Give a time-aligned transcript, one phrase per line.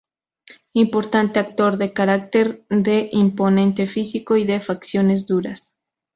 [0.73, 5.75] Importante actor de carácter, de imponente físico y de facciones duras.